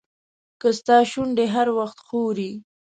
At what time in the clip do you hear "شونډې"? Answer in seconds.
1.11-1.45